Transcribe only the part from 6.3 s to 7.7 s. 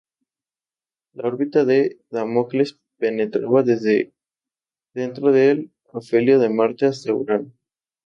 de Marte hasta Urano.